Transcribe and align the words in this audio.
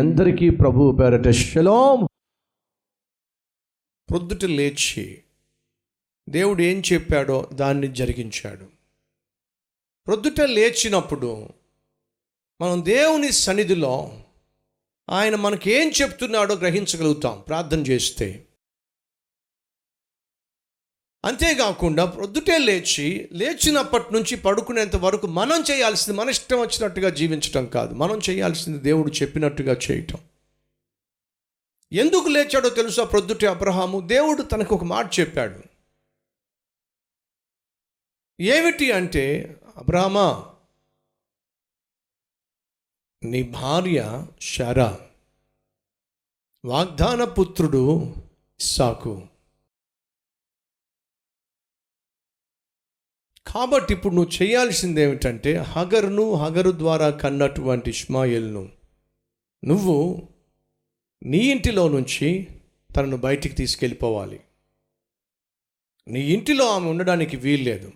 అందరికీ 0.00 0.50
ప్రభు 0.50 0.96
పేరట 1.00 1.28
శలోం 1.28 2.06
ప్రొద్దుట 4.10 4.44
లేచి 4.44 5.22
దేవుడు 6.28 6.62
ఏం 6.62 6.82
చెప్పాడో 6.92 7.50
దాన్ని 7.52 7.94
జరిగించాడు. 7.94 8.66
ప్రొద్దుట 10.06 10.40
లేచినప్పుడు 10.40 11.48
మనం 12.60 12.84
దేవుని 12.84 13.32
సన్నిధిలో 13.32 14.22
ఆయన 15.10 15.34
మనకేం 15.34 15.82
ఏం 15.82 15.92
చెప్తున్నాడో 16.02 16.54
గ్రహించగలుగుతాం 16.54 17.40
ప్రార్థన 17.48 17.80
చేస్తే. 17.80 18.46
అంతేకాకుండా 21.24 22.04
ప్రొద్దుటే 22.04 22.58
లేచి 22.58 23.28
లేచినప్పటి 23.32 24.14
నుంచి 24.14 24.36
పడుకునేంత 24.36 24.96
వరకు 24.96 25.26
మనం 25.26 25.64
చేయాల్సింది 25.70 26.18
మన 26.18 26.28
ఇష్టం 26.28 26.60
వచ్చినట్టుగా 26.60 27.10
జీవించటం 27.10 27.66
కాదు. 27.66 27.94
మనం 27.94 28.20
చేయాల్సింది 28.30 28.78
దేవుడు 28.78 29.10
చెప్పినట్టుగా 29.22 29.76
చేయటం. 29.90 30.18
ఎందుకు 31.92 32.28
లేచాడో 32.28 32.68
తెలుసా 32.68 33.04
ప్రొద్దుటే 33.04 33.46
అబ్రహాము? 33.46 34.00
దేవుడు 34.00 34.42
తనకు 34.42 34.74
ఒక 34.74 34.84
మాట 34.84 35.20
చెప్పాడు. 35.20 35.60
ఏమిటి 38.40 38.92
అంటే 38.92 39.56
అబ్రహమా 39.76 40.54
నీ 43.24 43.42
భార్య 43.42 44.26
షరా 44.40 45.00
వాగ్దాన 46.64 47.24
పుత్రుడు 47.24 48.14
సాకు 48.60 49.26
కాబట్టి 53.46 53.94
ఇప్పుడు 53.94 54.14
నువ్వు 54.14 54.42
చేయాల్సింది 54.42 55.00
ఏమిటంటే 55.00 55.56
హగరును 55.56 56.34
హగరు 56.34 56.70
ద్వారా 56.70 57.10
కన్నటువంటి 57.10 57.90
ఇష్మాయిల్ను. 57.90 58.68
నువ్వు 59.64 60.28
నీ 61.22 61.38
ఇంటిలో 61.38 61.88
నుంచి 61.88 62.48
తనను 62.96 63.16
బయటికి 63.16 63.54
తీసుకెళ్ళిపోవాలి. 63.54 64.40
నీ 66.08 66.20
ఇంటిలో 66.20 66.66
ఆమె 66.66 66.90
ఉండడానికి 66.90 67.36
వీల్లేదు. 67.36 67.92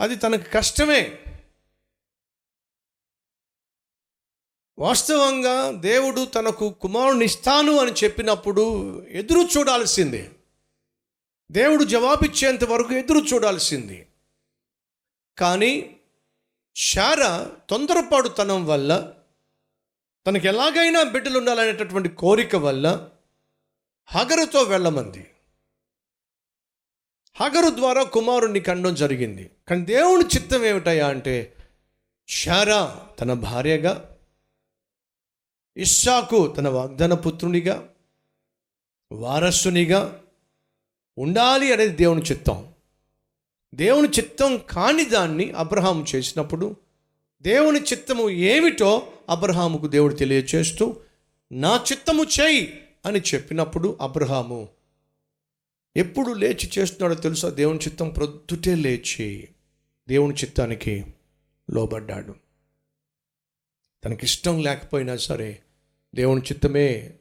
అది 0.00 0.16
తనకు 0.16 0.44
కష్టమే. 0.52 1.18
వాస్తవంగా 4.78 5.70
దేవుడు 5.70 6.24
తనకు 6.24 6.70
కుమారుని 6.70 7.24
ఇస్తాను 7.24 7.76
అని 7.76 7.92
చెప్పినప్పుడు 7.92 8.62
ఎదురు 9.06 9.58
చూడాల్సిందే. 9.58 10.30
దేవుడు 11.52 11.84
జవాబిచ్చేంత 11.84 12.64
వరకు 12.64 12.92
ఎదురు 12.92 13.18
చూడాల్సింది. 13.18 14.06
కానీ 15.38 15.96
షారా 16.76 17.52
తొందరపాటుతనం 17.70 18.66
వల్ల 18.66 19.14
తనకి 20.26 20.48
ఎలాగైనా 20.48 21.02
బిడ్డలు 21.02 21.38
ఉండాలనేటటువంటి 21.38 22.08
కోరిక 22.08 22.56
వల్ల 22.56 23.08
హగరుతో 24.06 24.62
వెళ్ళమంది. 24.62 25.30
హగరు 27.34 27.76
ద్వారా 27.76 28.02
కుమారుణ్ణి 28.02 28.60
కండం 28.60 28.94
జరిగింది. 28.94 29.50
కానీ 29.68 29.84
దేవుని 29.84 30.24
చిత్తం 30.24 30.64
ఏమిటయా 30.64 31.08
అంటే 31.08 31.56
షారా 32.28 33.08
తన 33.20 33.32
భార్యగా 33.32 34.16
ఇస్సాకు 35.76 36.54
తన 36.58 36.68
వాగ్దాన 36.68 37.14
పుత్రునిగా 37.14 37.88
వారసునిగా 39.12 40.21
ఉండాలి 41.18 41.72
అనేది 41.72 41.96
దేవుని 41.96 42.22
చిత్తం. 42.22 42.72
దేవుని 43.74 44.08
చిత్తం 44.08 44.60
కాని 44.70 45.04
దాన్ని 45.04 45.50
అబ్రహాం 45.50 46.04
చేసినప్పుడు 46.14 46.76
దేవుని 47.42 47.80
చిత్తము 47.80 48.30
ఏమిటో 48.30 49.12
అబ్రహాముకు 49.28 49.86
దేవుడు 49.86 50.14
తెలియచేస్తూ 50.14 50.96
నా 51.52 51.84
చిత్తము 51.92 52.24
చేయి 52.24 52.82
అని 53.06 53.22
చెప్పినప్పుడు 53.34 53.98
అబ్రహాము 54.00 54.68
ఎప్పుడు 55.96 56.32
లేచి 56.32 56.70
చేస్తున్నాడో 56.78 57.14
తెలుసా? 57.14 57.48
దేవుని 57.48 57.78
చిత్తం 57.78 58.08
ప్రొద్దుటే 58.08 58.74
లేచి 58.74 59.48
దేవుని 60.08 60.34
చిత్తానికి 60.34 61.06
లోబడ్డాడు. 61.70 62.34
తనకి 64.04 64.26
ఇష్టం 64.26 64.62
లేకపోయినా 64.62 65.16
సరే 65.16 65.62
దేవుని 66.14 66.40
చిత్తమే 66.40 67.14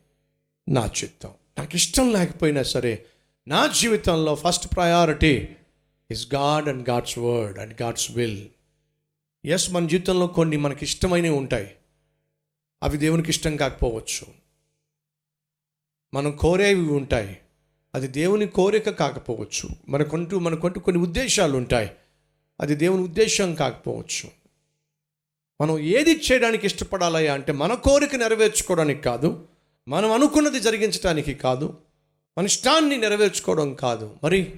నా 0.69 0.89
చిత్తం. 1.03 1.31
నాకు 1.57 1.75
ఇష్టం 1.75 2.11
లేకపోయినా 2.11 2.63
సరే 2.63 3.05
నా 3.47 3.67
జీవితంలో 3.67 4.35
first 4.35 4.75
priority 4.75 5.49
is 6.11 6.33
God 6.33 6.69
and 6.69 6.89
God's 6.89 7.19
word 7.19 7.59
and 7.59 7.81
God's 7.81 8.11
will 8.11 8.47
is 9.45 9.71
మన 9.71 9.87
జీవితంలో 9.87 10.27
కొన్ని 10.27 10.57
మనకి 10.57 10.85
ఇష్టమైనవి 10.85 11.29
ఉంటాయి. 11.29 11.75
అవి 12.83 12.97
దేవునికి 12.97 13.29
ఇష్టం 13.29 13.57
కాకపోవచ్చు. 13.57 14.27
మనం 16.13 16.31
కోరేవి 16.31 16.81
ఉంటాయి. 16.81 17.39
అది 17.95 18.07
దేవుని 18.07 18.47
కోరిక 18.47 18.89
కాకపోవచ్చు. 18.89 19.69
మనకుంటూ 19.89 20.39
మనకుంటూ 20.39 20.79
కొన్ని 20.79 21.01
ఉద్దేశాలు 21.01 21.57
ఉంటాయి. 21.57 21.91
అది 22.61 22.75
దేవుని 22.75 23.03
ఉద్దేశం 23.03 23.55
కాకపోవచ్చు. 23.55 24.31
మనం 25.61 25.79
ఏది 25.79 26.11
చేయడానికి 26.11 26.65
ఇష్టపడాలయ్యా 26.65 27.33
అంటే 27.33 27.51
మన 27.51 27.73
కోరిక 27.73 28.15
నెరవేర్చుకోవడానికి 28.15 29.01
కాదు. 29.01 29.47
మనం 29.87 30.11
అనుకున్నది 30.11 30.59
జరిగించడానికి 30.59 31.33
కాదు. 31.33 31.77
మన 32.37 32.45
ఇష్టాన్ని 32.45 32.97
నెరవేర్చుకోవడం 32.97 33.73
కాదు. 33.73 34.17
మరి 34.23 34.53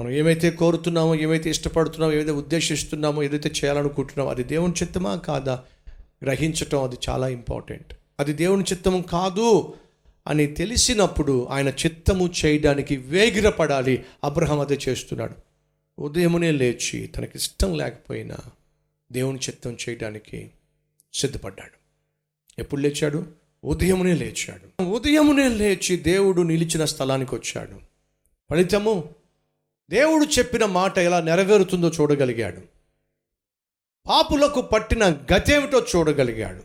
మనం 0.00 0.10
ఏమైతే 0.10 0.50
కోరుతున్నామో 0.50 1.14
ఏమైతే 1.14 1.50
ఇష్టపడుతున్నామో 1.50 2.12
ఏదైతే 2.12 2.30
ఉద్దేశిస్తున్నామో 2.30 3.22
ఏదైతే 3.22 3.48
చేయాలనుకుంటున్నామో 3.48 4.30
అది 4.30 4.42
దేవుని 4.42 4.72
చిత్తమా 4.82 5.16
కాదా? 5.16 5.64
గ్రహించటం 6.24 6.84
అది 6.84 6.96
చాలా 7.08 7.28
ఇంపార్టెంట్. 7.28 7.94
అది 8.20 8.32
దేవుని 8.32 8.64
చిత్తము 8.72 9.02
కాదు 9.02 9.74
అని 10.26 10.46
తెలిసినప్పుడు 10.46 11.46
ఆయన 11.46 11.68
చిత్తము 11.68 12.30
చేయడానికి 12.44 12.96
వేగిరపడాలి. 12.96 14.04
అబ్రహం 14.24 14.60
అదే 14.60 14.78
చేస్తున్నాడు. 14.88 15.34
ఉదయమునే 15.98 16.50
లేచి 16.50 17.06
తనకి 17.06 17.32
ఇష్టం 17.34 17.76
లేకపోయినా 17.76 18.36
దేవుని 19.12 19.38
చిత్తం 19.38 19.76
చేయడానికి 19.88 20.50
సిద్ధపడ్డాడు. 21.14 21.80
ఎప్పుడు 22.60 22.80
లేచాడు? 22.80 23.39
ఉదయమునే 23.64 24.14
లేచాడు. 24.14 24.82
ఉదయమునే 24.82 25.48
లేచి 25.48 25.96
దేవుడు 25.96 26.42
నిలిచిన 26.42 26.84
స్థలానికి 26.84 27.34
వచ్చాడు 27.34 27.80
ఫలితము 28.50 29.14
దేవుడు 29.90 30.24
చెప్పిన 30.24 30.64
మాట 30.64 30.98
ఎలా 30.98 31.20
నెరవేరుతుందో 31.20 31.88
చూడగలిగాడు. 31.88 32.60
పాపులకు 34.06 34.60
పట్టిన 34.60 35.04
గతేమిటో 35.08 35.86
చూడగలిగాడు. 35.96 36.64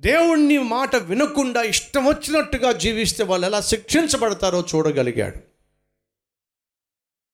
దేవుణ్ణి 0.00 0.58
మాట 0.58 0.96
వినకుండా 0.96 1.62
ఇష్టం 1.62 2.04
వచ్చినట్టుగా 2.04 2.72
జీవిస్తే 2.72 3.24
వాళ్ళు 3.24 3.46
ఎలా 3.46 3.60
శిక్షించబడతారో 3.60 4.64
చూడగలిగాడు. 4.74 5.36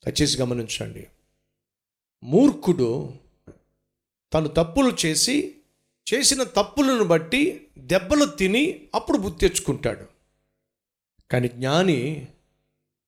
దయచేసి 0.07 0.43
గమనించండి. 0.43 1.07
మూర్ఖుడు 2.25 3.13
తను 4.35 4.49
తప్పులు 4.49 4.97
చేసి 5.07 5.56
చేసిన 6.15 6.43
తప్పులను 6.43 7.05
బట్టి 7.05 7.69
దెబ్బలు 7.79 8.25
తిని 8.25 8.89
అప్పుడు 8.95 9.19
బుద్ధి 9.19 9.49
తెచ్చుకుంటాడు. 9.49 10.07
కానీ 11.31 11.49
జ్ఞాని 11.49 12.29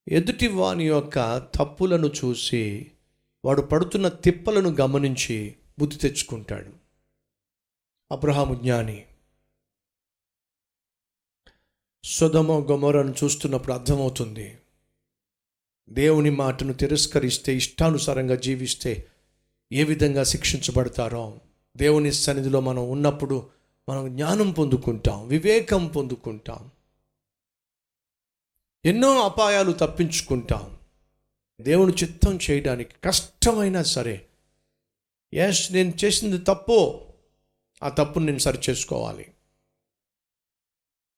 ఎదుటి 0.09 0.47
వాని 0.47 0.84
యొక్క 0.84 1.38
తప్పులను 1.38 2.06
చూసి 2.06 2.91
వాడు 3.44 3.62
పడుతున్న 3.62 4.08
తిప్పలను 4.08 4.70
గమనించి 4.70 5.56
బుద్ధి 5.78 5.97
తెచ్చుకుంటాడు. 5.97 6.72
అబ్రహాము 8.12 8.54
జ్ఞాని 8.54 9.06
సుధమ 12.04 12.53
గొమరను 12.53 13.14
చూస్తున్నప్పుడు 13.25 13.72
అర్థమవుతుంది. 13.72 14.58
దేవుని 15.90 16.31
మాటను 16.31 16.72
తిరస్కరిస్తే 16.72 17.56
ఇష్టానుసారంగా 17.56 18.34
జీవిస్తే 18.34 19.06
ఏ 19.72 19.84
విధంగా 19.84 20.25
శిక్షించబడతారో. 20.25 21.40
దేవుని 21.78 22.12
సన్నిధిలో 22.12 22.60
మనం 22.60 22.90
ఉన్నప్పుడు 22.90 23.50
మనం 23.88 24.16
జ్ఞానం 24.16 24.52
పొందుకుంటాం 24.52 25.28
వివేకం 25.28 25.86
పొందుకుంటాం. 25.86 26.70
ఎన్నో 28.84 29.20
అపాయాలు 29.20 29.72
తప్పించుకుంటాం. 29.72 30.78
దేవుని 31.60 31.92
చిత్తం 31.92 32.38
చేయడానికి 32.50 32.90
కష్టమైనా 33.04 33.82
సరే 33.82 34.26
ఎస్ 35.34 35.72
నేను 35.72 35.92
చేసింది 36.04 36.38
తప్పు 36.38 37.00
ఆ 37.82 37.88
తప్పును 37.88 38.26
నేను 38.26 38.38
సరి 38.38 38.58
చేసుకోవాలి 38.70 39.32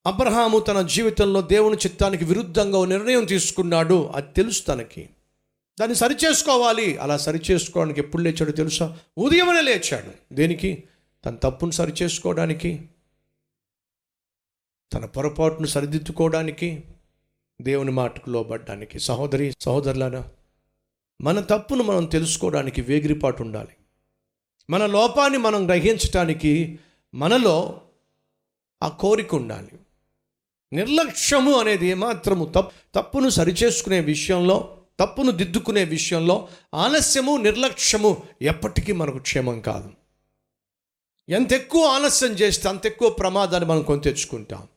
అబ్రహాము 0.07 0.59
తన 0.59 0.83
జీవితంలో 0.83 1.43
దేవుని 1.43 1.77
చిత్తానికి 1.77 2.25
విరుద్ధంగా 2.25 2.87
నిర్ణయం 2.87 3.25
తీసుకున్నాడు 3.25 4.07
అది 4.07 4.33
తెలుసు 4.33 4.65
తనకి. 4.65 5.11
దాన్ని 5.81 5.97
సరిచేసుకోవాలి. 5.97 6.97
అలా 6.97 7.17
సరి 7.17 7.41
చేసుకోవడానికి 7.51 8.01
ఎప్పుడు 8.01 8.23
లేచాడో 8.23 8.53
తెలుసా? 8.53 8.99
ఉదయమనే 9.19 9.61
లేచాడు. 9.61 10.35
దేనికి? 10.35 10.85
తన 11.27 11.35
తప్పును 11.35 11.71
సరిచేసుకోవడానికి 11.71 12.89
తన 14.93 15.05
పొరపాటును 15.05 15.67
సరిదిద్దుకోవడానికి 15.67 16.83
దేవుని 17.63 17.91
మాటకు 17.91 18.31
లోబడ్డానికి. 18.31 19.01
సహోదరి 19.01 19.55
సహోదరులారా 19.61 20.29
మన 21.21 21.41
తప్పును 21.41 21.83
మనం 21.83 22.05
తెలుసుకోవడానికి 22.05 22.81
వేగిరిపాటు 22.81 23.43
ఉండాలి. 23.43 23.69
మన 24.71 24.87
లోపాన్ని 24.87 25.39
మనం 25.39 25.67
గ్రహించటానికి 25.67 26.79
మనలో 27.15 27.81
ఆ 28.83 28.89
కోరిక 28.89 29.35
ఉండాలి. 29.35 29.73
నిర్లక్ష్యము 30.73 31.53
అనేది 31.53 31.87
ఏమాత్రము 31.87 32.45
తప్పు 32.45 32.71
తప్పును 32.95 33.29
సరిచేసుకునే 33.29 34.01
విషయంలో 34.01 34.80
తప్పును 35.01 35.31
దిద్దుకునే 35.31 35.85
విషయంలో 35.85 36.49
ఆలస్యము 36.75 37.37
నిర్లక్ష్యము 37.37 38.29
ఎప్పటికీ 38.43 38.93
మనకు 38.93 39.19
క్షేమం 39.19 39.61
కాదు. 39.61 39.93
ఎంత 41.29 41.53
ఎక్కువ 41.53 41.85
ఆలస్యం 41.85 42.31
చేస్తే 42.31 42.69
అంత 42.69 42.87
ఎక్కువ 42.87 43.11
ప్రమాదాన్ని 43.11 43.69
మనం 43.69 43.83
కొని 43.83 44.01
తెచ్చుకుంటాం. 44.01 44.69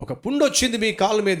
ఒక 0.00 0.12
పుండు 0.12 0.44
వచ్చింది 0.44 0.76
మీ 0.76 0.92
కాలు 0.92 1.22
మీద 1.22 1.40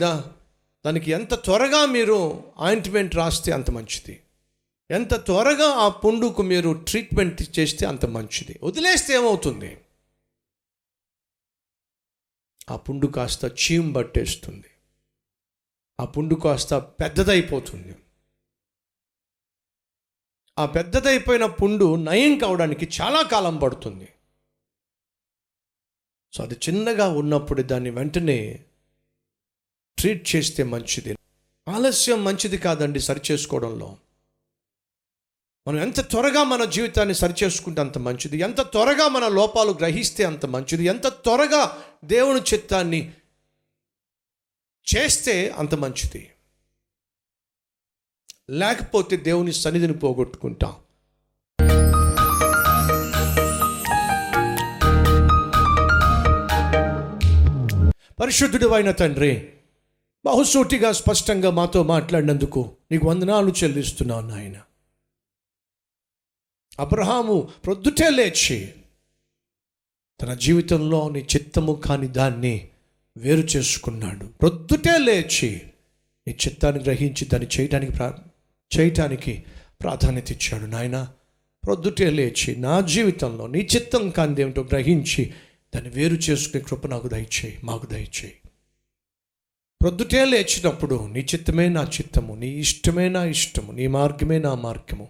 దానికి 0.86 1.10
ఎంత 1.10 1.34
త్వరగా 1.34 1.86
మీరు 1.86 2.44
ఆయింట్మెంట్ 2.58 3.16
రాస్తే 3.16 3.52
అంత 3.52 3.70
మంచిది. 3.70 4.22
ఎంత 4.90 5.14
త్వరగా 5.14 5.66
ఆ 5.66 5.88
పుండుకు 5.88 6.42
మీరు 6.42 6.84
ట్రీట్మెంట్ 6.88 7.58
చేస్తే 7.58 7.86
అంత 7.86 8.06
మంచిది. 8.06 8.58
వదిలేస్తే 8.62 9.14
ఏమవుతుంది? 9.14 9.80
ఆ 12.70 12.76
పుండు 12.76 13.06
కాస్త 13.06 13.44
చీమ్ 13.44 13.94
పట్టేస్తుంది 13.94 14.69
ఆ 16.00 16.04
పుండు 16.04 16.34
కాస్త 16.34 16.74
పెద్దదైపోతుంది. 16.74 17.96
ఆ 20.58 20.66
పెద్దదైపోయిన 20.66 21.46
పుండు 21.46 21.96
నయం 21.96 22.38
కావడానికి 22.38 22.88
చాలా 23.00 23.22
కాలం 23.22 23.58
పడుతుంది. 23.58 24.08
సో 26.32 26.44
అది 26.44 26.54
చిన్నగా 26.54 27.08
ఉన్నప్పుడు 27.08 27.62
దాన్ని 27.62 27.90
వెంటనే 27.90 28.64
ట్రీట్ 29.98 30.36
చేస్తే 30.36 30.62
మంచిది. 30.62 31.16
ఆలస్యం 31.68 32.24
మంచిది 32.24 32.58
కాదండి 32.58 33.00
సరిచేసుకోవడంలో. 33.00 33.96
మనం 35.68 35.78
ఎంత 35.78 36.10
త్వరగా 36.10 36.44
మన 36.44 36.64
జీవితాన్ని 36.64 37.14
సరిచేసుకుంటే 37.14 37.80
అంత 37.80 37.98
మంచిది. 37.98 38.38
ఎంత 38.38 38.60
త్వరగా 38.60 39.08
మన 39.08 39.28
లోపాలు 39.28 39.70
గ్రహిస్తే 39.70 40.24
అంత 40.24 40.46
మంచిది. 40.46 40.84
ఎంత 40.84 41.06
త్వరగా 41.06 41.82
దేవుని 42.04 42.40
చిత్తాన్ని 42.40 43.14
చేస్తే 44.86 45.48
అంత 45.50 45.74
మంచిది. 45.74 46.30
లేకపోతే 48.50 49.16
దేవుని 49.16 49.52
సన్నిధిని 49.52 49.96
పోగొట్టుకుంటాం. 49.98 50.74
పరిశుద్ధుడు 58.20 58.68
అయిన 58.68 58.90
తండ్రి 58.90 59.52
బహుసూటిగా 60.24 60.92
స్పష్టంగా 60.92 61.50
మాతో 61.50 61.82
మాట్లాడినందుకు 61.82 62.76
నీకు 62.92 63.06
వందనాలు 63.06 63.50
చెల్లిస్తున్నాను 63.50 64.28
నాయన. 64.28 64.56
అబ్రహాము 66.78 67.36
ప్రొద్దుటే 67.64 68.10
లేచి 68.10 68.58
తన 70.20 70.34
జీవితంలో 70.34 71.10
నీ 71.10 71.26
చిత్తము 71.36 71.72
కాని 71.72 72.08
దాన్ని 72.08 72.54
వేరు 73.16 73.40
చేసుకున్నాడు. 73.40 74.26
ప్రొద్దుటే 74.26 74.98
లేచి 74.98 75.62
నీ 76.28 76.36
చిత్తాన్ని 76.46 76.82
గ్రహించి 76.82 77.24
దాన్ని 77.24 77.48
చేయటానికి 77.60 77.92
ప్రా 77.92 78.14
చేయటానికి 78.78 79.44
ప్రాధాన్యత 79.82 80.32
ఇచ్చాడు. 80.32 80.66
నాయన 80.66 81.08
ప్రొద్దుటే 81.64 82.10
లేచి 82.10 82.56
నా 82.56 82.80
జీవితంలో 82.80 83.46
నీ 83.46 83.58
చిత్తం 83.58 84.10
కానిది 84.10 84.42
ఏమిటో 84.42 84.62
గ్రహించి 84.62 85.34
దాన్ని 85.74 85.90
వేరు 85.90 86.14
చేసుకునే 86.14 86.62
కృప 86.62 86.86
నాకు 86.86 87.08
దయచేయి 87.08 87.58
మాకు 87.64 87.86
దయచేయి. 87.86 88.32
ప్రొద్దుటే 89.80 90.24
లేచినప్పుడు 90.24 91.06
నీ 91.06 91.20
చిత్తమే 91.20 91.68
నా 91.68 91.84
చిత్తము 91.84 92.34
నీ 92.34 92.48
ఇష్టమే 92.48 93.08
నా 93.08 93.24
ఇష్టము 93.24 93.72
నీ 93.72 93.86
మార్గమే 93.86 94.38
నా 94.38 94.54
మార్గము. 94.54 95.08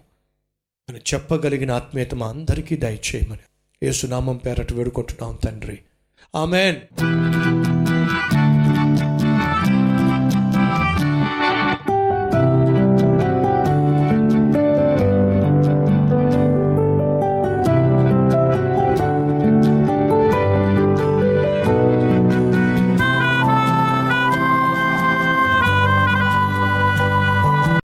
అని 0.89 0.99
చెప్పగలిగిన 1.13 1.71
ఆత్మీయత 1.71 2.15
మా 2.15 2.27
అందరికీ 2.27 2.75
దయచేయమని 2.75 3.39
యేసునామం 3.83 4.37
పేరట 4.37 4.73
వేడుకుంటున్నాం 4.73 5.39
తండ్రి. 5.43 5.79
ఆమెన్. 6.35 6.75